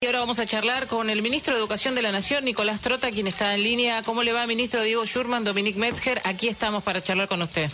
Y 0.00 0.06
ahora 0.06 0.20
vamos 0.20 0.38
a 0.38 0.46
charlar 0.46 0.86
con 0.86 1.10
el 1.10 1.22
ministro 1.22 1.54
de 1.54 1.58
Educación 1.58 1.96
de 1.96 2.02
la 2.02 2.12
Nación, 2.12 2.44
Nicolás 2.44 2.80
Trota, 2.80 3.10
quien 3.10 3.26
está 3.26 3.52
en 3.54 3.64
línea. 3.64 4.04
¿Cómo 4.04 4.22
le 4.22 4.32
va, 4.32 4.46
ministro 4.46 4.80
Diego 4.84 5.04
Schurman, 5.04 5.42
Dominique 5.42 5.76
Metzger? 5.76 6.20
Aquí 6.22 6.46
estamos 6.46 6.84
para 6.84 7.02
charlar 7.02 7.26
con 7.26 7.42
usted. 7.42 7.68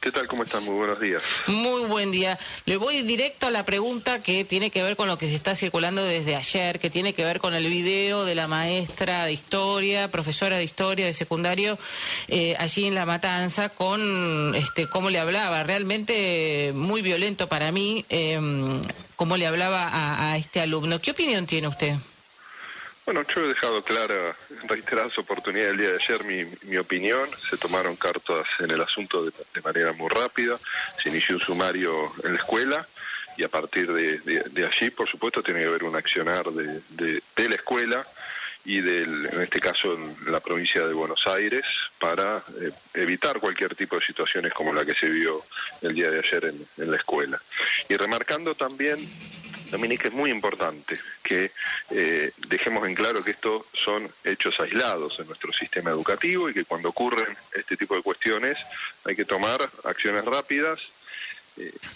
¿Qué 0.00 0.10
tal? 0.10 0.26
¿Cómo 0.26 0.44
están? 0.44 0.64
Muy 0.64 0.76
buenos 0.76 0.98
días. 0.98 1.22
Muy 1.48 1.82
buen 1.82 2.10
día. 2.10 2.38
Le 2.64 2.78
voy 2.78 3.02
directo 3.02 3.46
a 3.46 3.50
la 3.50 3.66
pregunta 3.66 4.22
que 4.22 4.46
tiene 4.46 4.70
que 4.70 4.82
ver 4.82 4.96
con 4.96 5.06
lo 5.06 5.18
que 5.18 5.28
se 5.28 5.34
está 5.34 5.54
circulando 5.54 6.02
desde 6.02 6.34
ayer, 6.34 6.80
que 6.80 6.88
tiene 6.88 7.12
que 7.12 7.26
ver 7.26 7.40
con 7.40 7.52
el 7.52 7.68
video 7.68 8.24
de 8.24 8.34
la 8.34 8.48
maestra 8.48 9.26
de 9.26 9.34
historia, 9.34 10.10
profesora 10.10 10.56
de 10.56 10.64
historia 10.64 11.04
de 11.04 11.12
secundario, 11.12 11.78
eh, 12.28 12.56
allí 12.58 12.86
en 12.86 12.94
La 12.94 13.04
Matanza, 13.04 13.68
con 13.68 14.54
este 14.54 14.86
cómo 14.86 15.10
le 15.10 15.18
hablaba. 15.18 15.62
Realmente 15.62 16.72
muy 16.74 17.02
violento 17.02 17.50
para 17.50 17.70
mí, 17.70 18.06
eh, 18.08 18.40
cómo 19.20 19.36
le 19.36 19.46
hablaba 19.46 19.86
a, 19.86 20.32
a 20.32 20.38
este 20.38 20.62
alumno. 20.62 20.98
¿Qué 20.98 21.10
opinión 21.10 21.46
tiene 21.46 21.68
usted? 21.68 21.94
Bueno, 23.04 23.22
yo 23.34 23.44
he 23.44 23.48
dejado 23.48 23.84
clara 23.84 24.34
en 24.48 24.66
reiteradas 24.66 25.18
oportunidades 25.18 25.72
el 25.72 25.76
día 25.76 25.90
de 25.90 25.96
ayer 25.96 26.48
mi, 26.64 26.76
opinión. 26.78 27.28
Se 27.50 27.58
tomaron 27.58 27.96
cartas 27.96 28.46
en 28.60 28.70
el 28.70 28.80
asunto 28.80 29.22
de, 29.26 29.30
de, 29.52 29.60
manera 29.60 29.92
muy 29.92 30.08
rápida. 30.08 30.58
Se 31.02 31.10
inició 31.10 31.34
un 31.34 31.42
sumario 31.42 32.10
en 32.24 32.32
la 32.32 32.38
escuela 32.38 32.86
y 33.36 33.44
a 33.44 33.48
partir 33.48 33.92
de, 33.92 34.20
de 34.20 34.66
allí, 34.66 34.88
por 34.88 35.06
supuesto, 35.06 35.42
tiene 35.42 35.60
que 35.60 35.66
haber 35.66 35.84
un 35.84 35.96
accionar 35.96 36.46
de, 36.50 37.22
la 37.36 37.54
escuela 37.54 38.06
y 38.64 38.80
del, 38.80 39.26
en 39.32 39.40
este 39.42 39.60
caso 39.60 39.94
en 39.94 40.32
la 40.32 40.40
provincia 40.40 40.86
de 40.86 40.92
Buenos 40.92 41.26
Aires 41.26 41.64
para 41.98 42.42
eh, 42.60 42.70
evitar 42.94 43.40
cualquier 43.40 43.74
tipo 43.74 43.96
de 43.96 44.04
situaciones 44.04 44.52
como 44.52 44.72
la 44.72 44.84
que 44.84 44.94
se 44.94 45.08
vio 45.08 45.42
el 45.82 45.94
día 45.94 46.10
de 46.10 46.18
ayer 46.18 46.44
en, 46.46 46.66
en 46.76 46.90
la 46.90 46.96
escuela. 46.96 47.40
Y 47.88 47.96
remarcando 47.96 48.54
también 48.54 48.98
Dominique, 49.70 50.08
es 50.08 50.14
muy 50.14 50.30
importante 50.30 50.98
que 51.22 51.52
eh, 51.90 52.32
dejemos 52.48 52.86
en 52.86 52.94
claro 52.94 53.22
que 53.22 53.30
estos 53.30 53.62
son 53.72 54.10
hechos 54.24 54.58
aislados 54.58 55.18
en 55.20 55.28
nuestro 55.28 55.52
sistema 55.52 55.90
educativo 55.90 56.50
y 56.50 56.54
que 56.54 56.64
cuando 56.64 56.88
ocurren 56.88 57.36
este 57.54 57.76
tipo 57.76 57.94
de 57.94 58.02
cuestiones 58.02 58.58
hay 59.04 59.14
que 59.14 59.24
tomar 59.24 59.60
acciones 59.84 60.24
rápidas 60.24 60.80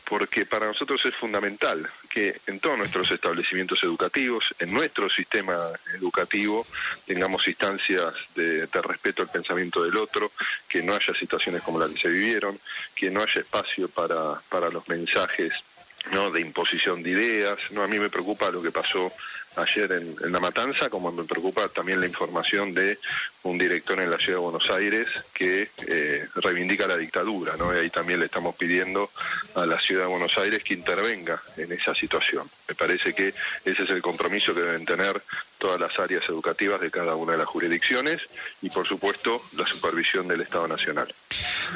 porque 0.08 0.46
para 0.46 0.66
nosotros 0.66 1.04
es 1.04 1.14
fundamental 1.14 1.88
que 2.08 2.40
en 2.46 2.60
todos 2.60 2.78
nuestros 2.78 3.10
establecimientos 3.10 3.82
educativos, 3.82 4.54
en 4.58 4.72
nuestro 4.72 5.08
sistema 5.08 5.58
educativo, 5.94 6.66
tengamos 7.06 7.46
instancias 7.48 8.14
de, 8.34 8.66
de, 8.66 8.82
respeto 8.82 9.22
al 9.22 9.30
pensamiento 9.30 9.82
del 9.82 9.96
otro, 9.96 10.32
que 10.68 10.82
no 10.82 10.94
haya 10.94 11.14
situaciones 11.14 11.62
como 11.62 11.78
las 11.78 11.90
que 11.90 12.00
se 12.00 12.08
vivieron, 12.08 12.58
que 12.94 13.10
no 13.10 13.20
haya 13.20 13.40
espacio 13.40 13.88
para, 13.88 14.40
para 14.48 14.70
los 14.70 14.88
mensajes 14.88 15.52
no 16.12 16.30
de 16.30 16.40
imposición 16.40 17.02
de 17.02 17.10
ideas. 17.10 17.56
No 17.70 17.82
a 17.82 17.88
mí 17.88 17.98
me 17.98 18.10
preocupa 18.10 18.50
lo 18.50 18.62
que 18.62 18.70
pasó 18.70 19.12
ayer 19.56 19.92
en, 19.92 20.32
la 20.32 20.40
matanza 20.40 20.88
como 20.88 21.12
me 21.12 21.24
preocupa 21.24 21.68
también 21.68 22.00
la 22.00 22.06
información 22.06 22.74
de 22.74 22.98
un 23.42 23.58
director 23.58 24.00
en 24.00 24.10
la 24.10 24.18
ciudad 24.18 24.38
de 24.38 24.44
Buenos 24.44 24.70
Aires 24.70 25.06
que 25.32 25.70
eh, 25.86 26.26
reivindica 26.36 26.86
la 26.86 26.96
dictadura 26.96 27.56
no 27.56 27.74
y 27.74 27.78
ahí 27.78 27.90
también 27.90 28.20
le 28.20 28.26
estamos 28.26 28.54
pidiendo 28.56 29.10
a 29.54 29.66
la 29.66 29.80
ciudad 29.80 30.02
de 30.02 30.08
Buenos 30.08 30.36
Aires 30.38 30.62
que 30.62 30.74
intervenga 30.74 31.40
en 31.56 31.72
esa 31.72 31.94
situación 31.94 32.48
me 32.68 32.74
parece 32.74 33.14
que 33.14 33.34
ese 33.64 33.82
es 33.82 33.90
el 33.90 34.02
compromiso 34.02 34.54
que 34.54 34.60
deben 34.60 34.84
tener 34.84 35.22
todas 35.58 35.80
las 35.80 35.98
áreas 35.98 36.24
educativas 36.28 36.80
de 36.80 36.90
cada 36.90 37.14
una 37.14 37.32
de 37.32 37.38
las 37.38 37.46
jurisdicciones 37.46 38.18
y 38.62 38.70
por 38.70 38.86
supuesto 38.86 39.42
la 39.56 39.66
supervisión 39.66 40.26
del 40.28 40.40
Estado 40.40 40.68
Nacional 40.68 41.14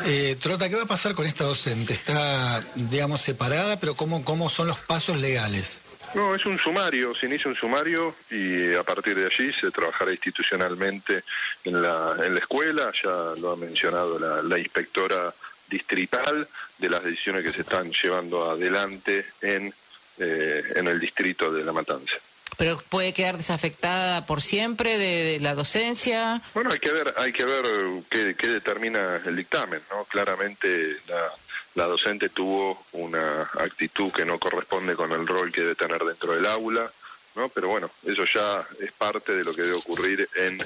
eh, 0.04 0.36
Trota, 0.40 0.68
¿qué 0.68 0.76
va 0.76 0.82
a 0.82 0.86
pasar 0.86 1.14
con 1.14 1.26
esta 1.26 1.44
docente? 1.44 1.92
Está, 1.92 2.62
digamos, 2.74 3.20
separada, 3.20 3.80
pero 3.80 3.94
¿cómo, 3.94 4.24
cómo 4.24 4.48
son 4.48 4.66
los 4.68 4.78
pasos 4.78 5.18
legales? 5.18 5.80
No, 6.14 6.34
es 6.34 6.46
un 6.46 6.58
sumario, 6.58 7.14
se 7.14 7.26
inicia 7.26 7.50
un 7.50 7.56
sumario 7.56 8.14
y 8.30 8.74
a 8.74 8.82
partir 8.82 9.14
de 9.14 9.26
allí 9.26 9.52
se 9.52 9.70
trabajará 9.70 10.10
institucionalmente 10.10 11.22
en 11.64 11.82
la, 11.82 12.16
en 12.24 12.34
la 12.34 12.40
escuela, 12.40 12.90
ya 13.02 13.34
lo 13.38 13.52
ha 13.52 13.56
mencionado 13.56 14.18
la, 14.18 14.42
la 14.42 14.58
inspectora 14.58 15.34
distrital 15.68 16.48
de 16.78 16.88
las 16.88 17.04
decisiones 17.04 17.44
que 17.44 17.52
se 17.52 17.60
están 17.60 17.92
llevando 17.92 18.50
adelante 18.50 19.26
en, 19.42 19.72
eh, 20.18 20.62
en 20.76 20.88
el 20.88 20.98
distrito 20.98 21.52
de 21.52 21.64
La 21.64 21.72
Matanza. 21.72 22.16
Pero 22.56 22.78
puede 22.88 23.12
quedar 23.12 23.36
desafectada 23.36 24.24
por 24.26 24.40
siempre 24.40 24.98
de, 24.98 25.24
de, 25.24 25.40
la 25.40 25.54
docencia. 25.54 26.40
Bueno, 26.54 26.70
hay 26.72 26.78
que 26.78 26.90
ver, 26.90 27.14
hay 27.18 27.32
que 27.32 27.44
ver 27.44 27.64
qué, 28.08 28.34
qué 28.34 28.48
determina 28.48 29.20
el 29.26 29.36
dictamen, 29.36 29.80
¿no? 29.90 30.04
Claramente 30.06 30.96
la, 31.06 31.30
la 31.74 31.86
docente 31.86 32.28
tuvo 32.28 32.84
una 32.92 33.42
actitud 33.42 34.12
que 34.12 34.24
no 34.24 34.38
corresponde 34.38 34.96
con 34.96 35.12
el 35.12 35.26
rol 35.26 35.52
que 35.52 35.60
debe 35.60 35.74
tener 35.74 36.02
dentro 36.04 36.34
del 36.34 36.46
aula, 36.46 36.90
¿no? 37.34 37.48
Pero 37.48 37.68
bueno, 37.68 37.90
eso 38.04 38.24
ya 38.24 38.66
es 38.80 38.92
parte 38.92 39.36
de 39.36 39.44
lo 39.44 39.54
que 39.54 39.62
debe 39.62 39.74
ocurrir 39.74 40.28
en 40.34 40.58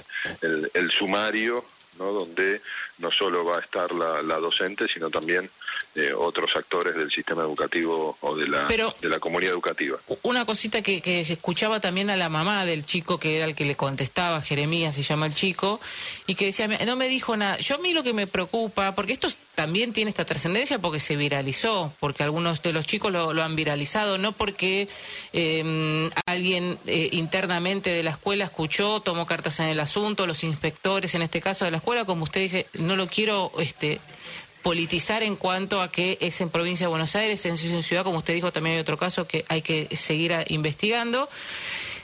el, 0.72 0.90
sumario, 0.90 1.64
¿no? 1.98 2.12
Donde 2.12 2.62
no 2.98 3.10
solo 3.10 3.44
va 3.44 3.58
a 3.58 3.60
estar 3.60 3.92
la, 3.92 4.22
la 4.22 4.38
docente, 4.38 4.88
sino 4.88 5.10
también 5.10 5.50
eh, 5.94 6.12
otros 6.14 6.56
actores 6.56 6.94
del 6.94 7.10
sistema 7.10 7.42
educativo 7.42 8.16
o 8.20 8.36
de 8.36 8.48
la, 8.48 8.66
Pero, 8.66 8.94
de 9.00 9.08
la 9.08 9.18
comunidad 9.18 9.52
educativa. 9.52 9.98
Una 10.22 10.44
cosita 10.44 10.82
que, 10.82 11.00
que 11.00 11.20
escuchaba 11.20 11.80
también 11.80 12.10
a 12.10 12.16
la 12.16 12.28
mamá 12.28 12.64
del 12.64 12.84
chico, 12.86 13.18
que 13.18 13.36
era 13.36 13.44
el 13.44 13.54
que 13.54 13.64
le 13.64 13.76
contestaba, 13.76 14.40
Jeremías 14.40 14.94
se 14.94 15.02
llama 15.02 15.26
el 15.26 15.34
chico, 15.34 15.80
y 16.26 16.34
que 16.34 16.46
decía, 16.46 16.68
no 16.68 16.96
me 16.96 17.08
dijo 17.08 17.36
nada. 17.36 17.58
Yo 17.58 17.76
a 17.76 17.78
mí 17.78 17.92
lo 17.92 18.02
que 18.02 18.12
me 18.12 18.26
preocupa, 18.26 18.94
porque 18.94 19.12
esto 19.12 19.28
también 19.54 19.92
tiene 19.92 20.08
esta 20.08 20.24
trascendencia 20.24 20.78
porque 20.78 20.98
se 20.98 21.16
viralizó, 21.16 21.92
porque 22.00 22.22
algunos 22.22 22.62
de 22.62 22.72
los 22.72 22.86
chicos 22.86 23.12
lo, 23.12 23.34
lo 23.34 23.42
han 23.42 23.54
viralizado, 23.54 24.16
no 24.16 24.32
porque 24.32 24.88
eh, 25.32 26.10
alguien 26.26 26.78
eh, 26.86 27.10
internamente 27.12 27.90
de 27.90 28.02
la 28.02 28.12
escuela 28.12 28.44
escuchó, 28.44 29.00
tomó 29.00 29.26
cartas 29.26 29.60
en 29.60 29.66
el 29.66 29.80
asunto, 29.80 30.26
los 30.26 30.42
inspectores 30.44 31.14
en 31.14 31.22
este 31.22 31.40
caso 31.40 31.64
de 31.64 31.70
la 31.70 31.76
escuela, 31.78 32.04
como 32.04 32.24
usted 32.24 32.40
dice, 32.40 32.66
no 32.74 32.96
lo 32.96 33.06
quiero 33.06 33.52
este 33.58 34.00
politizar 34.62 35.22
en 35.22 35.36
cuanto 35.36 35.80
a 35.80 35.90
que 35.90 36.18
es 36.20 36.40
en 36.40 36.48
provincia 36.50 36.86
de 36.86 36.90
Buenos 36.90 37.14
Aires, 37.16 37.44
en 37.44 37.56
ciudad, 37.82 38.04
como 38.04 38.18
usted 38.18 38.34
dijo, 38.34 38.52
también 38.52 38.76
hay 38.76 38.80
otro 38.80 38.96
caso 38.96 39.26
que 39.26 39.44
hay 39.48 39.62
que 39.62 39.88
seguir 39.94 40.32
investigando. 40.48 41.28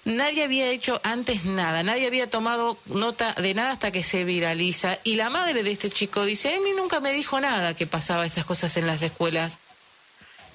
Nadie 0.04 0.44
había 0.44 0.70
hecho 0.70 1.00
antes 1.04 1.44
nada, 1.44 1.82
nadie 1.82 2.06
había 2.06 2.30
tomado 2.30 2.78
nota 2.86 3.34
de 3.34 3.54
nada 3.54 3.72
hasta 3.72 3.90
que 3.90 4.02
se 4.02 4.24
viraliza. 4.24 4.98
Y 5.04 5.16
la 5.16 5.30
madre 5.30 5.62
de 5.62 5.70
este 5.70 5.90
chico 5.90 6.24
dice, 6.24 6.54
a 6.54 6.60
mí 6.60 6.70
nunca 6.76 7.00
me 7.00 7.12
dijo 7.12 7.40
nada 7.40 7.74
que 7.74 7.86
pasaba 7.86 8.26
estas 8.26 8.44
cosas 8.44 8.76
en 8.76 8.86
las 8.86 9.02
escuelas. 9.02 9.58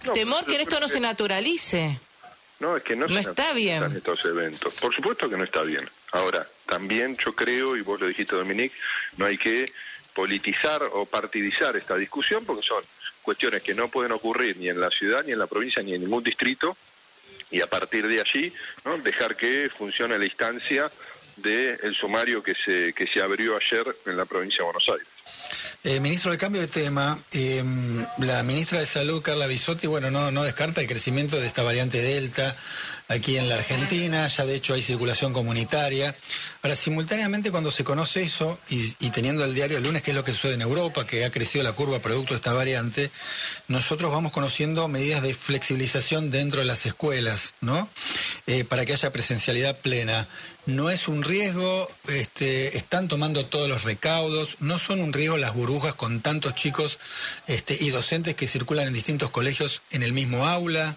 No, 0.06 0.14
Temor 0.14 0.46
que 0.46 0.62
esto 0.62 0.80
no 0.80 0.90
se 0.90 1.00
naturalice. 1.00 2.00
No, 2.60 2.78
es 2.78 2.84
que 2.84 2.96
no, 2.96 3.08
no 3.08 3.20
está 3.20 3.54
bien. 3.54 3.84
estos 3.96 4.26
eventos. 4.26 4.74
Por 4.76 4.94
supuesto 4.94 5.30
que 5.30 5.38
no 5.38 5.44
está 5.44 5.62
bien. 5.64 5.90
Ahora, 6.12 6.48
también 6.66 7.18
yo 7.18 7.34
creo, 7.36 7.76
y 7.76 7.82
vos 7.82 8.00
lo 8.00 8.08
dijiste, 8.08 8.36
Dominique, 8.36 8.76
no 9.18 9.26
hay 9.26 9.38
que 9.38 9.72
politizar 10.14 10.84
o 10.94 11.06
partidizar 11.06 11.76
esta 11.76 11.96
discusión 11.96 12.46
porque 12.46 12.66
son 12.66 12.84
cuestiones 13.22 13.64
que 13.64 13.74
no 13.74 13.88
pueden 13.90 14.12
ocurrir 14.12 14.58
ni 14.58 14.70
en 14.70 14.80
la 14.80 14.90
ciudad, 14.90 15.24
ni 15.26 15.32
en 15.32 15.40
la 15.40 15.48
provincia, 15.48 15.82
ni 15.82 15.94
en 15.94 16.02
ningún 16.02 16.24
distrito 16.24 16.76
y 17.50 17.62
a 17.62 17.68
partir 17.68 18.08
de 18.08 18.20
allí 18.20 18.54
¿no? 18.84 18.98
dejar 18.98 19.36
que 19.36 19.70
funcione 19.76 20.18
la 20.18 20.26
instancia 20.26 20.92
del 21.38 21.78
de 21.78 21.94
sumario 21.96 22.44
que 22.44 22.54
se, 22.54 22.94
que 22.94 23.08
se 23.08 23.22
abrió 23.22 23.56
ayer 23.56 23.96
en 24.06 24.18
la 24.18 24.26
provincia 24.26 24.60
de 24.60 24.64
Buenos 24.64 24.90
Aires. 24.90 25.08
Eh, 25.86 26.00
ministro, 26.00 26.32
de 26.32 26.38
cambio 26.38 26.62
de 26.62 26.70
tema, 26.70 27.20
eh, 27.34 27.62
la 28.20 28.42
ministra 28.44 28.80
de 28.80 28.86
Salud, 28.86 29.22
Carla 29.22 29.48
Bisotti, 29.48 29.86
bueno, 29.86 30.10
no, 30.12 30.32
no 30.32 30.44
descarta 30.44 30.80
el 30.80 30.88
crecimiento 30.88 31.38
de 31.42 31.46
esta 31.46 31.62
variante 31.62 32.02
Delta 32.02 32.56
aquí 33.10 33.36
en 33.36 33.50
la 33.50 33.56
Argentina, 33.56 34.26
ya 34.30 34.46
de 34.46 34.56
hecho 34.56 34.76
hay 34.76 34.82
circulación 34.82 35.34
comunitaria. 35.34 36.16
Ahora, 36.62 36.78
simultáneamente 36.78 37.52
cuando 37.52 37.70
se 37.70 37.84
conoce 37.84 38.22
eso, 38.22 38.58
y, 38.70 38.96
y, 39.06 39.10
teniendo 39.10 39.44
el 39.44 39.54
diario 39.54 39.78
el 39.78 39.84
lunes, 39.84 40.02
que 40.04 40.12
es 40.12 40.16
lo 40.16 40.24
que 40.24 40.32
sucede 40.32 40.54
en 40.54 40.62
Europa, 40.62 41.06
que 41.06 41.26
ha 41.26 41.32
crecido 41.32 41.66
la 41.66 41.74
curva 41.74 42.00
producto 42.00 42.34
de 42.34 42.38
esta 42.38 42.54
variante, 42.54 43.12
nosotros 43.68 44.10
vamos 44.10 44.32
conociendo 44.32 44.88
medidas 44.88 45.22
de 45.22 45.34
flexibilización 45.34 46.32
dentro 46.32 46.62
de 46.62 46.66
las 46.66 46.86
escuelas, 46.86 47.56
¿no? 47.60 47.90
Eh, 48.48 48.64
para 48.64 48.86
que 48.86 48.94
haya 48.94 49.12
presencialidad 49.12 49.78
plena. 49.80 50.30
No 50.66 50.90
es 50.90 51.10
un 51.10 51.24
riesgo, 51.24 51.92
este, 52.08 52.78
están 52.78 53.10
tomando 53.10 53.46
todos 53.48 53.68
los 53.68 53.84
recaudos, 53.84 54.56
no 54.62 54.80
son 54.80 55.02
un 55.02 55.12
riesgo 55.12 55.36
las 55.36 55.54
burbujas 55.54 55.73
con 55.80 56.22
tantos 56.22 56.54
chicos 56.56 57.00
este, 57.48 57.78
y 57.80 57.90
docentes 57.90 58.36
que 58.36 58.48
circulan 58.48 58.88
en 58.88 58.94
distintos 58.94 59.32
colegios 59.32 59.82
en 59.92 60.04
el 60.04 60.14
mismo 60.14 60.46
aula. 60.46 60.96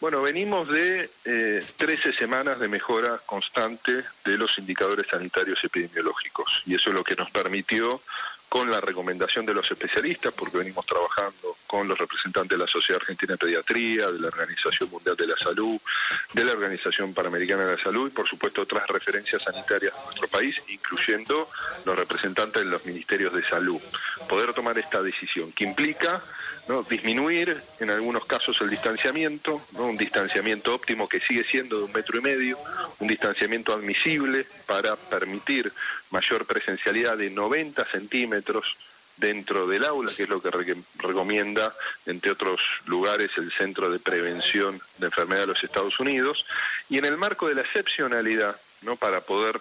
Bueno, 0.00 0.20
venimos 0.20 0.68
de 0.68 1.08
eh, 1.24 1.64
13 1.76 2.12
semanas 2.12 2.58
de 2.58 2.66
mejora 2.66 3.20
constante 3.24 4.02
de 4.24 4.36
los 4.36 4.58
indicadores 4.58 5.06
sanitarios 5.08 5.62
epidemiológicos 5.62 6.62
y 6.66 6.74
eso 6.74 6.90
es 6.90 6.96
lo 6.96 7.04
que 7.04 7.14
nos 7.14 7.30
permitió 7.30 8.02
con 8.52 8.70
la 8.70 8.82
recomendación 8.82 9.46
de 9.46 9.54
los 9.54 9.70
especialistas, 9.70 10.34
porque 10.34 10.58
venimos 10.58 10.84
trabajando 10.84 11.56
con 11.66 11.88
los 11.88 11.98
representantes 11.98 12.58
de 12.58 12.62
la 12.62 12.70
Sociedad 12.70 13.00
Argentina 13.00 13.32
de 13.32 13.38
Pediatría, 13.38 14.08
de 14.08 14.18
la 14.18 14.28
Organización 14.28 14.90
Mundial 14.90 15.16
de 15.16 15.26
la 15.26 15.36
Salud, 15.38 15.80
de 16.34 16.44
la 16.44 16.52
Organización 16.52 17.14
Panamericana 17.14 17.64
de 17.64 17.76
la 17.78 17.82
Salud 17.82 18.08
y, 18.08 18.10
por 18.10 18.28
supuesto, 18.28 18.60
otras 18.60 18.86
referencias 18.88 19.42
sanitarias 19.42 19.94
de 19.94 20.04
nuestro 20.04 20.28
país, 20.28 20.62
incluyendo 20.68 21.48
los 21.86 21.96
representantes 21.96 22.62
de 22.62 22.68
los 22.68 22.84
ministerios 22.84 23.32
de 23.32 23.42
salud. 23.42 23.80
Poder 24.28 24.52
tomar 24.52 24.76
esta 24.76 25.00
decisión, 25.00 25.50
que 25.52 25.64
implica 25.64 26.22
¿no? 26.68 26.82
disminuir 26.82 27.60
en 27.80 27.90
algunos 27.90 28.24
casos 28.24 28.60
el 28.60 28.70
distanciamiento, 28.70 29.62
¿no? 29.72 29.86
un 29.86 29.96
distanciamiento 29.96 30.74
óptimo 30.74 31.08
que 31.08 31.20
sigue 31.20 31.44
siendo 31.44 31.78
de 31.78 31.84
un 31.84 31.92
metro 31.92 32.18
y 32.18 32.22
medio, 32.22 32.58
un 32.98 33.08
distanciamiento 33.08 33.72
admisible 33.72 34.46
para 34.66 34.96
permitir 34.96 35.72
mayor 36.10 36.46
presencialidad 36.46 37.16
de 37.16 37.30
90 37.30 37.84
centímetros 37.86 38.76
dentro 39.16 39.66
del 39.66 39.84
aula, 39.84 40.12
que 40.16 40.24
es 40.24 40.28
lo 40.28 40.40
que 40.40 40.50
recomienda, 40.98 41.74
entre 42.06 42.32
otros 42.32 42.60
lugares, 42.86 43.30
el 43.36 43.52
Centro 43.52 43.90
de 43.90 43.98
Prevención 43.98 44.80
de 44.98 45.06
Enfermedad 45.06 45.42
de 45.42 45.46
los 45.48 45.62
Estados 45.62 46.00
Unidos, 46.00 46.44
y 46.88 46.98
en 46.98 47.04
el 47.04 47.16
marco 47.16 47.48
de 47.48 47.54
la 47.54 47.60
excepcionalidad, 47.60 48.56
¿no? 48.80 48.96
para 48.96 49.20
poder 49.20 49.60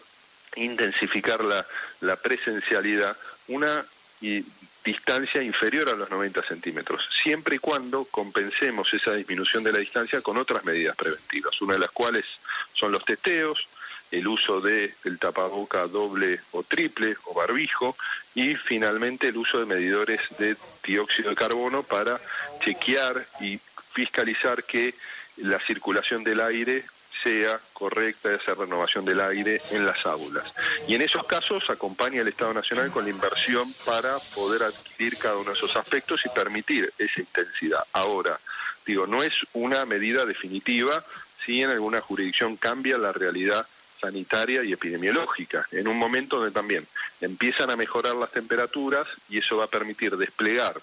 intensificar 0.56 1.44
la, 1.44 1.66
la 2.00 2.16
presencialidad, 2.16 3.16
una 3.48 3.86
y 4.22 4.46
distancia 4.84 5.44
inferior 5.44 5.90
a 5.90 5.96
los 5.96 6.10
90 6.10 6.44
centímetros, 6.44 7.08
siempre 7.22 7.58
y 7.58 7.60
cuando 7.60 8.06
compensemos 8.06 8.94
esa 8.94 9.14
disminución 9.14 9.64
de 9.64 9.72
la 9.72 9.80
distancia 9.80 10.22
con 10.22 10.38
otras 10.38 10.66
medidas 10.66 10.96
preventivas, 10.96 11.62
una 11.62 11.74
de 11.74 11.80
las 11.80 11.92
cuales 11.92 12.26
son 12.74 12.92
los 12.92 13.06
testeos, 13.06 13.68
el 14.12 14.28
uso 14.28 14.60
del 14.60 14.94
el 15.06 15.20
tapaboca 15.20 15.88
doble 15.88 16.42
o 16.52 16.64
triple 16.64 17.16
o 17.26 17.34
barbijo 17.34 17.96
y 18.36 18.56
finalmente 18.56 19.30
el 19.30 19.38
uso 19.38 19.60
de 19.60 19.66
medidores 19.66 20.20
de 20.38 20.58
dióxido 20.84 21.30
de 21.30 21.36
carbono 21.36 21.84
para 21.84 22.20
chequear 22.60 23.26
y 23.40 23.60
fiscalizar 23.94 24.64
que 24.64 24.94
la 25.38 25.60
circulación 25.60 26.24
del 26.24 26.42
aire 26.42 26.84
sea 27.24 27.60
correcta 27.74 28.34
esa 28.34 28.54
renovación 28.54 29.06
del 29.06 29.20
aire 29.22 29.62
en 29.72 29.86
las 29.86 30.06
aulas. 30.06 30.46
Y 30.88 30.96
en 30.96 31.02
esos 31.02 31.26
casos 31.26 31.70
acompaña 31.70 32.22
el 32.22 32.28
Estado 32.28 32.54
Nacional 32.54 32.92
con 32.92 33.04
la 33.04 33.12
inversión 33.12 33.74
para 33.86 34.18
poder 34.34 34.64
adquirir 34.64 35.18
cada 35.18 35.38
uno 35.38 35.52
de 35.52 35.58
esos 35.58 35.76
aspectos 35.76 36.22
y 36.26 36.30
permitir 36.30 36.92
esa 36.98 37.22
intensidad. 37.22 37.84
Ahora, 37.94 38.40
digo, 38.86 39.06
no 39.08 39.24
es 39.24 39.34
una 39.54 39.86
medida 39.86 40.26
definitiva 40.26 41.04
si 41.46 41.62
en 41.62 41.70
alguna 41.70 42.02
jurisdicción 42.02 42.58
cambia 42.58 42.98
la 42.98 43.12
realidad 43.12 43.66
sanitaria 44.00 44.64
y 44.64 44.74
epidemiológica, 44.74 45.68
en 45.72 45.88
un 45.88 45.98
momento 45.98 46.38
donde 46.38 46.52
también 46.52 46.88
empiezan 47.22 47.70
a 47.70 47.78
mejorar 47.78 48.16
las 48.16 48.32
temperaturas 48.32 49.08
y 49.30 49.38
eso 49.38 49.58
va 49.58 49.66
a 49.66 49.70
permitir 49.70 50.18
desplegar 50.18 50.82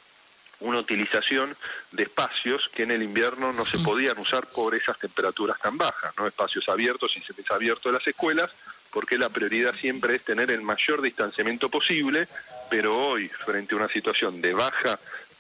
una 0.60 0.78
utilización 0.78 1.56
de 1.92 2.04
espacios 2.04 2.68
que 2.74 2.82
en 2.82 2.90
el 2.90 3.02
invierno 3.02 3.52
no 3.52 3.64
se 3.64 3.78
podían 3.78 4.18
usar 4.18 4.46
por 4.46 4.74
esas 4.74 4.98
temperaturas 4.98 5.58
tan 5.60 5.78
bajas, 5.78 6.12
no 6.16 6.26
espacios 6.26 6.68
abiertos 6.68 7.14
y 7.16 7.52
abiertos 7.52 7.84
de 7.84 7.98
las 7.98 8.06
escuelas, 8.06 8.50
porque 8.90 9.18
la 9.18 9.28
prioridad 9.28 9.74
siempre 9.74 10.16
es 10.16 10.24
tener 10.24 10.50
el 10.50 10.62
mayor 10.62 11.02
distanciamiento 11.02 11.68
posible, 11.68 12.26
pero 12.70 12.96
hoy, 12.96 13.28
frente 13.28 13.74
a 13.74 13.78
una 13.78 13.88
situación 13.88 14.40
de 14.40 14.54
baja 14.54 14.98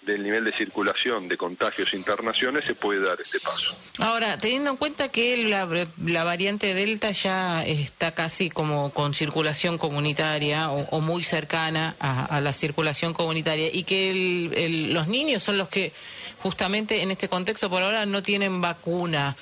del 0.08 0.22
nivel 0.22 0.44
de 0.44 0.52
circulación 0.52 1.28
de 1.28 1.36
contagios 1.36 1.92
internacionales 1.92 2.66
se 2.66 2.74
puede 2.74 3.00
dar 3.00 3.20
este 3.20 3.38
paso. 3.40 3.78
Ahora, 3.98 4.38
teniendo 4.38 4.70
en 4.70 4.76
cuenta 4.76 5.10
que 5.10 5.36
la, 5.44 6.24
variante 6.24 6.74
Delta 6.74 7.10
ya 7.10 7.64
está 7.64 8.12
casi 8.12 8.48
como 8.48 8.90
con 8.90 9.14
circulación 9.14 9.76
comunitaria 9.76 10.70
o, 10.70 11.00
muy 11.00 11.22
cercana 11.24 11.94
a, 12.00 12.40
la 12.40 12.52
circulación 12.52 13.12
comunitaria 13.12 13.68
y 13.72 13.84
que 13.84 14.88
los 14.90 15.08
niños 15.08 15.42
son 15.42 15.58
los 15.58 15.68
que 15.68 15.92
justamente 16.40 17.02
en 17.02 17.10
este 17.10 17.28
contexto 17.28 17.68
por 17.68 17.82
ahora 17.82 18.06
no 18.06 18.22
tienen 18.22 18.60
vacuna. 18.60 19.36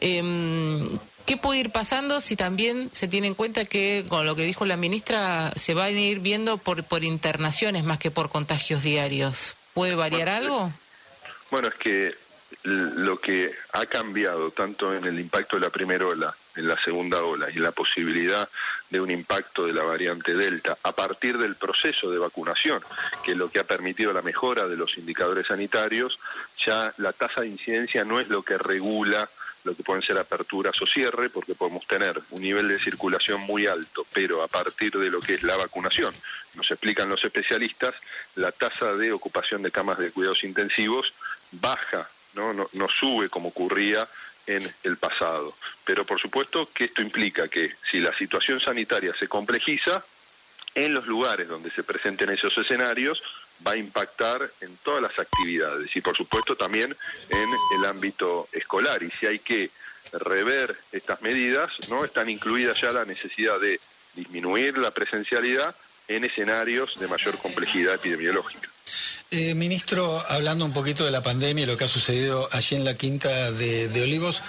Em, 0.00 0.90
¿Qué 1.24 1.36
puede 1.36 1.60
ir 1.60 1.70
pasando 1.70 2.20
si 2.20 2.36
también 2.36 2.90
se 2.92 3.06
tiene 3.08 3.28
en 3.28 3.34
cuenta 3.34 3.64
que, 3.64 4.04
con 4.08 4.26
lo 4.26 4.34
que 4.34 4.44
dijo 4.44 4.66
la 4.66 4.76
ministra, 4.76 5.52
se 5.54 5.74
van 5.74 5.96
a 5.96 6.00
ir 6.00 6.20
viendo 6.20 6.58
por 6.58 7.04
internaciones 7.04 7.84
más 7.84 7.98
que 7.98 8.10
por 8.10 8.30
contagios 8.30 8.82
diarios? 8.82 9.54
¿Puede 9.74 9.94
variar 9.94 10.28
algo? 10.28 10.72
Bueno, 11.50 11.68
es 11.68 11.74
que 11.74 12.14
lo 12.62 13.18
que 13.20 13.54
ha 13.72 13.86
cambiado 13.86 14.50
tanto 14.50 14.94
en 14.94 15.04
el 15.04 15.18
impacto 15.18 15.56
de 15.56 15.62
la 15.62 15.70
primera 15.70 16.06
ola, 16.06 16.34
en 16.56 16.68
la 16.68 16.80
segunda 16.82 17.22
ola 17.22 17.48
y 17.50 17.54
la 17.54 17.70
posibilidad 17.72 18.48
de 18.90 19.00
un 19.00 19.10
impacto 19.10 19.66
de 19.66 19.72
la 19.72 19.84
variante 19.84 20.34
Delta 20.34 20.76
a 20.82 20.92
partir 20.92 21.38
del 21.38 21.54
proceso 21.54 22.10
de 22.10 22.18
vacunación, 22.18 22.82
que 23.24 23.32
es 23.32 23.38
lo 23.38 23.50
que 23.50 23.60
ha 23.60 23.64
permitido 23.64 24.12
la 24.12 24.22
mejora 24.22 24.66
de 24.66 24.76
los 24.76 24.98
indicadores 24.98 25.46
sanitarios, 25.46 26.18
ya 26.64 26.92
la 26.98 27.12
tasa 27.12 27.42
de 27.42 27.48
incidencia 27.48 28.04
no 28.04 28.20
es 28.20 28.28
lo 28.28 28.42
que 28.42 28.58
regula 28.58 29.30
lo 29.64 29.74
que 29.74 29.82
pueden 29.82 30.02
ser 30.02 30.18
aperturas 30.18 30.80
o 30.80 30.86
cierre, 30.86 31.30
porque 31.30 31.54
podemos 31.54 31.86
tener 31.86 32.20
un 32.30 32.42
nivel 32.42 32.68
de 32.68 32.78
circulación 32.78 33.40
muy 33.42 33.66
alto, 33.66 34.06
pero 34.12 34.42
a 34.42 34.48
partir 34.48 34.92
de 34.92 35.10
lo 35.10 35.20
que 35.20 35.34
es 35.34 35.42
la 35.42 35.56
vacunación, 35.56 36.14
nos 36.54 36.70
explican 36.70 37.08
los 37.08 37.24
especialistas, 37.24 37.94
la 38.36 38.52
tasa 38.52 38.94
de 38.94 39.12
ocupación 39.12 39.62
de 39.62 39.70
camas 39.70 39.98
de 39.98 40.10
cuidados 40.12 40.44
intensivos 40.44 41.12
baja, 41.52 42.08
no, 42.34 42.52
no, 42.52 42.68
no 42.72 42.88
sube 42.88 43.28
como 43.28 43.48
ocurría 43.48 44.08
en 44.46 44.72
el 44.82 44.96
pasado. 44.96 45.54
Pero 45.84 46.04
por 46.04 46.20
supuesto 46.20 46.70
que 46.72 46.84
esto 46.84 47.02
implica 47.02 47.48
que 47.48 47.72
si 47.90 47.98
la 47.98 48.14
situación 48.16 48.60
sanitaria 48.60 49.14
se 49.18 49.28
complejiza, 49.28 50.04
en 50.74 50.94
los 50.94 51.06
lugares 51.06 51.48
donde 51.48 51.70
se 51.70 51.82
presenten 51.82 52.30
esos 52.30 52.56
escenarios, 52.56 53.22
va 53.66 53.72
a 53.72 53.76
impactar 53.76 54.50
en 54.60 54.76
todas 54.78 55.02
las 55.02 55.18
actividades 55.18 55.94
y 55.94 56.00
por 56.00 56.16
supuesto 56.16 56.56
también 56.56 56.96
en 57.28 57.48
el 57.78 57.84
ámbito 57.84 58.48
escolar. 58.52 59.02
Y 59.02 59.10
si 59.10 59.26
hay 59.26 59.38
que 59.38 59.70
rever 60.12 60.76
estas 60.92 61.20
medidas, 61.22 61.70
¿no? 61.88 62.04
Están 62.04 62.30
incluidas 62.30 62.80
ya 62.80 62.92
la 62.92 63.04
necesidad 63.04 63.60
de 63.60 63.80
disminuir 64.14 64.78
la 64.78 64.90
presencialidad 64.90 65.74
en 66.08 66.24
escenarios 66.24 66.98
de 66.98 67.06
mayor 67.06 67.38
complejidad 67.38 67.94
epidemiológica. 67.94 68.69
Eh, 69.32 69.54
ministro, 69.54 70.20
hablando 70.28 70.64
un 70.64 70.72
poquito 70.72 71.04
de 71.04 71.12
la 71.12 71.22
pandemia 71.22 71.62
y 71.62 71.66
lo 71.66 71.76
que 71.76 71.84
ha 71.84 71.88
sucedido 71.88 72.48
allí 72.50 72.74
en 72.74 72.84
la 72.84 72.96
Quinta 72.96 73.52
de, 73.52 74.02
Olivos, 74.02 74.42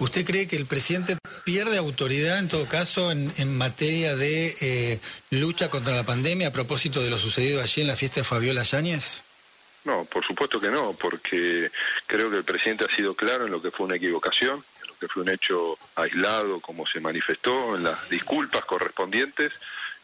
¿usted 0.00 0.24
cree 0.24 0.48
que 0.48 0.56
el 0.56 0.66
presidente 0.66 1.16
pierde 1.44 1.78
autoridad 1.78 2.40
en 2.40 2.48
todo 2.48 2.66
caso 2.66 3.12
en, 3.12 3.56
materia 3.56 4.16
de 4.16 4.52
eh, 4.60 5.00
lucha 5.30 5.70
contra 5.70 5.94
la 5.94 6.02
pandemia 6.02 6.48
a 6.48 6.52
propósito 6.52 7.00
de 7.00 7.10
lo 7.10 7.18
sucedido 7.18 7.62
allí 7.62 7.82
en 7.82 7.86
la 7.86 7.94
fiesta 7.94 8.20
de 8.20 8.24
Fabiola 8.24 8.64
Yáñez? 8.64 9.22
No, 9.84 10.04
por 10.06 10.26
supuesto 10.26 10.58
que 10.58 10.68
no, 10.68 10.94
porque 10.94 11.70
creo 12.08 12.28
que 12.28 12.38
el 12.38 12.44
presidente 12.44 12.86
ha 12.90 12.96
sido 12.96 13.14
claro 13.14 13.46
en 13.46 13.52
lo 13.52 13.62
que 13.62 13.70
fue 13.70 13.86
una 13.86 13.94
equivocación, 13.94 14.64
en 14.82 14.88
lo 14.88 14.94
que 14.98 15.06
fue 15.06 15.22
un 15.22 15.28
hecho 15.28 15.78
aislado, 15.94 16.58
como 16.58 16.88
se 16.88 16.98
manifestó, 16.98 17.76
en 17.76 17.84
las 17.84 18.08
disculpas 18.10 18.64
correspondientes 18.64 19.52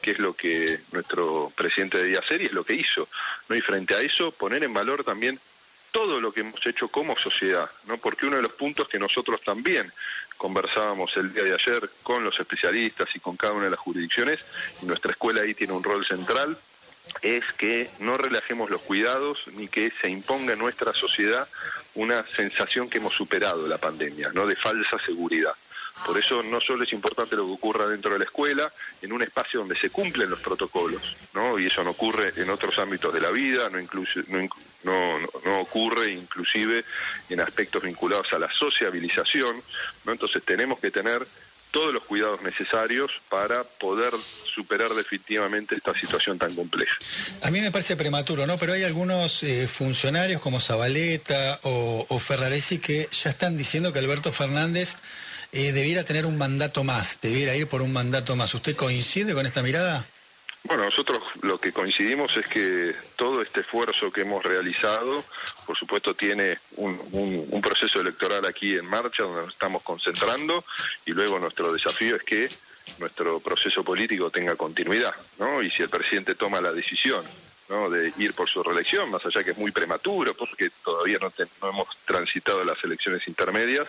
que 0.01 0.13
es 0.13 0.19
lo 0.19 0.35
que 0.35 0.81
nuestro 0.93 1.53
presidente 1.55 1.99
debía 1.99 2.21
hacer 2.21 2.43
y 2.43 2.47
es 2.47 2.53
lo 2.53 2.65
que 2.65 2.75
hizo. 2.75 3.09
¿no? 3.49 3.57
Y 3.57 3.61
frente 3.61 3.95
a 3.95 4.01
eso, 4.01 4.33
poner 4.33 4.65
en 4.65 4.73
valor 4.73 5.05
también 5.05 5.39
todo 5.93 6.21
lo 6.21 6.33
que 6.33 6.41
hemos 6.41 6.65
hecho 6.67 6.89
como 6.89 7.17
sociedad, 7.17 7.69
¿no? 7.87 7.99
Porque 7.99 8.27
uno 8.27 8.37
de 8.37 8.43
los 8.43 8.53
puntos 8.53 8.89
que 8.89 8.99
nosotros 8.99 9.41
también 9.43 9.93
conversábamos 10.37 11.17
el 11.17 11.33
día 11.33 11.43
de 11.43 11.55
ayer 11.55 11.91
con 12.03 12.25
los 12.25 12.39
especialistas 12.39 13.09
y 13.15 13.21
con 13.21 13.37
cada 13.37 13.55
una 13.55 13.65
de 13.65 13.71
las 13.71 13.81
jurisdicciones, 13.81 14.39
y 14.83 14.87
nuestra 14.87 15.11
escuela 15.11 15.43
ahí 15.43 15.55
tiene 15.55 15.73
un 15.73 15.83
rol 15.83 16.07
central, 16.07 16.57
es 17.23 17.45
que 17.59 17.91
no 17.99 18.17
relajemos 18.17 18.71
los 18.71 18.81
cuidados 18.83 19.39
ni 19.57 19.69
que 19.69 19.93
se 20.01 20.09
imponga 20.09 20.53
en 20.53 20.61
nuestra 20.61 20.93
sociedad 20.95 21.49
una 21.95 22.25
sensación 22.37 22.89
que 22.89 22.99
hemos 22.99 23.15
superado 23.15 23.67
la 23.67 23.79
pandemia, 23.79 24.31
¿no? 24.33 24.47
De 24.47 24.55
falsa 24.55 24.99
seguridad. 25.05 25.53
Por 26.05 26.19
eso 26.19 26.43
no 26.43 26.61
solo 26.61 26.85
es 26.85 26.93
importante 26.93 27.37
lo 27.37 27.47
que 27.47 27.53
ocurra 27.53 27.87
dentro 27.87 28.13
de 28.13 28.19
la 28.19 28.25
escuela, 28.25 28.73
en 29.03 29.13
un 29.13 29.23
espacio 29.23 29.61
donde 29.61 29.79
se 29.79 29.91
cumplen 29.91 30.31
los 30.31 30.41
protocolos, 30.41 31.17
¿no? 31.35 31.59
Y 31.59 31.67
eso 31.67 31.85
no 31.85 31.91
ocurre 31.91 32.33
en 32.37 32.51
otros 32.51 32.79
ámbitos 32.79 33.13
de 33.13 33.21
la 33.21 33.31
vida, 33.31 33.69
no, 33.71 33.79
no, 34.83 35.19
no, 35.45 35.61
ocurre 35.61 36.13
inclusive 36.13 36.85
en 37.29 37.41
aspectos 37.41 37.83
vinculados 37.83 38.33
a 38.33 38.39
la 38.39 38.51
sociabilización, 38.51 39.63
¿no? 40.05 40.13
Entonces 40.13 40.43
tenemos 40.45 40.81
que 40.81 40.91
tener 40.91 41.27
todos 41.71 41.95
los 41.95 42.03
cuidados 42.03 42.43
necesarios 42.43 43.13
para 43.29 43.63
poder 43.63 44.13
superar 44.53 44.91
definitivamente 44.91 45.77
esta 45.77 45.95
situación 45.95 46.37
tan 46.37 46.53
compleja. 46.55 46.97
A 47.43 47.51
mí 47.53 47.61
me 47.61 47.71
parece 47.71 47.95
prematuro, 47.95 48.45
¿no? 48.47 48.59
Pero 48.59 48.73
hay 48.73 48.83
algunos 48.83 49.45
eh, 49.45 49.69
funcionarios 49.69 50.41
como 50.41 50.61
Zabaleta 50.61 51.61
o 51.63 52.19
Ferraresi 52.19 52.79
que 52.79 53.09
ya 53.13 53.31
están 53.31 53.57
diciendo 53.57 53.93
que 53.93 54.01
Alberto 54.01 54.33
Fernández 54.33 54.97
eh, 55.53 55.73
debiera 55.73 56.05
tener 56.05 56.27
un 56.27 56.39
mandato 56.39 56.85
más, 56.85 57.19
debiera 57.21 57.55
ir 57.57 57.67
por 57.67 57.83
un 57.83 57.93
mandato 57.93 58.37
más. 58.37 58.55
¿Usted 58.55 58.77
coincide 58.77 59.35
con 59.35 59.47
esta 59.47 59.63
mirada? 59.63 60.07
Bueno, 60.65 60.85
nosotros 60.85 61.21
lo 61.41 61.59
que 61.59 61.73
coincidimos 61.73 62.37
es 62.37 62.47
que 62.47 62.95
todo 63.17 63.41
este 63.41 63.61
esfuerzo 63.61 64.13
que 64.13 64.21
hemos 64.23 64.45
realizado, 64.45 65.25
por 65.67 65.77
supuesto, 65.77 66.15
tiene 66.15 66.59
un, 66.77 67.61
proceso 67.63 68.01
electoral 68.01 68.45
aquí 68.47 68.75
en 68.75 68.85
marcha 68.85 69.23
donde 69.23 69.43
nos 69.43 69.53
estamos 69.53 69.83
concentrando 69.83 70.65
y 71.07 71.13
luego 71.13 71.39
nuestro 71.39 71.73
desafío 71.73 72.17
es 72.17 72.23
que 72.25 72.49
nuestro 72.99 73.39
proceso 73.41 73.85
político 73.85 74.31
tenga 74.31 74.57
continuidad, 74.57 75.15
¿no? 75.39 75.63
Y 75.63 75.71
si 75.71 75.83
el 75.83 75.89
presidente 75.89 76.35
toma 76.35 76.61
la 76.61 76.73
decisión 76.73 77.25
¿no? 77.69 77.89
de 77.89 78.13
ir 78.19 78.35
por 78.35 78.49
su 78.49 78.63
reelección, 78.63 79.11
más 79.11 79.25
allá 79.25 79.45
que 79.45 79.53
es 79.53 79.59
muy 79.59 79.71
prematuro, 79.71 80.35
porque 80.35 80.71
todavía 80.83 81.19
no, 81.21 81.33
no 81.63 81.69
hemos 81.69 81.89
transitado 82.05 82.65
las 82.65 82.83
elecciones 82.83 83.27
intermedias, 83.29 83.87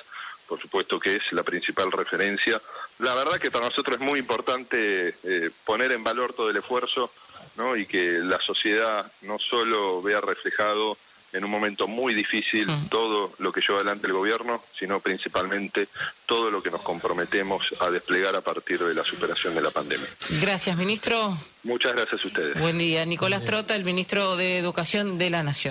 por 0.51 0.60
supuesto 0.60 1.00
que 1.00 1.15
es 1.15 1.31
la 1.31 1.43
principal 1.43 1.89
referencia. 1.93 2.62
La 3.00 3.15
verdad 3.15 3.38
que 3.38 3.50
para 3.50 3.67
nosotros 3.67 3.96
es 3.96 4.01
muy 4.01 4.20
importante 4.20 5.15
eh, 5.24 5.50
poner 5.63 5.93
en 5.93 6.03
valor 6.03 6.34
todo 6.34 6.50
el 6.50 6.58
esfuerzo 6.58 7.10
¿no? 7.55 7.77
y 7.77 7.86
que 7.86 8.20
la 8.20 8.38
sociedad 8.41 9.10
no 9.22 9.39
solo 9.39 10.01
vea 10.01 10.20
reflejado 10.20 10.98
en 11.31 11.46
un 11.46 11.51
momento 11.51 11.88
muy 11.88 12.13
difícil 12.13 12.67
mm. 12.67 12.89
todo 12.89 13.31
lo 13.39 13.53
que 13.53 13.62
lleva 13.62 13.75
adelante 13.75 14.08
el 14.08 14.13
gobierno, 14.13 14.62
sino 14.77 15.00
principalmente 15.00 15.88
todo 16.25 16.51
lo 16.51 16.62
que 16.62 16.70
nos 16.70 16.81
comprometemos 16.81 17.67
a 17.79 17.89
desplegar 17.89 18.36
a 18.36 18.41
partir 18.41 18.79
de 18.79 18.93
la 18.93 19.05
superación 19.05 19.55
de 19.55 19.62
la 19.62 19.72
pandemia. 19.72 20.08
Gracias, 20.41 20.75
ministro. 20.75 21.38
Muchas 21.63 21.93
gracias 21.93 22.25
a 22.25 22.27
ustedes. 22.27 22.60
Buen 22.60 22.77
día. 22.77 23.05
Nicolás 23.05 23.46
Trota, 23.46 23.75
el 23.75 23.86
ministro 23.86 24.36
de 24.36 24.58
Educación 24.58 25.17
de 25.17 25.29
la 25.29 25.43
Nación. 25.43 25.70